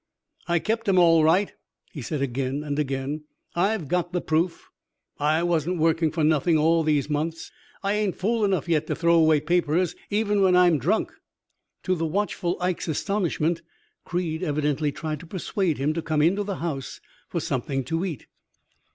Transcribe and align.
"'I 0.47 0.57
kept 0.57 0.89
'em 0.89 0.97
all 0.97 1.23
right,' 1.23 1.53
he 1.91 2.01
said 2.01 2.23
again 2.23 2.63
and 2.63 2.79
again. 2.79 3.25
'I've 3.53 3.87
got 3.87 4.13
the 4.13 4.19
proof. 4.21 4.71
I 5.19 5.43
wasn't 5.43 5.77
working 5.77 6.09
for 6.09 6.23
nothing 6.23 6.57
all 6.57 6.81
these 6.81 7.07
months. 7.07 7.51
I 7.83 7.93
ain't 7.93 8.15
fool 8.15 8.43
enough 8.43 8.67
yet 8.67 8.87
to 8.87 8.95
throw 8.95 9.13
away 9.13 9.41
papers 9.41 9.95
even 10.09 10.41
when 10.41 10.55
I'm 10.55 10.79
drunk.' 10.79 11.13
"To 11.83 11.93
the 11.93 12.07
watchful 12.07 12.57
Ike's 12.59 12.87
astonishment, 12.87 13.61
Creed 14.03 14.41
evidently 14.41 14.91
tried 14.91 15.19
to 15.19 15.27
persuade 15.27 15.77
him 15.77 15.93
to 15.93 16.01
come 16.01 16.23
into 16.23 16.43
the 16.43 16.55
house 16.55 16.99
for 17.29 17.39
something 17.39 17.83
to 17.83 18.03
eat. 18.03 18.25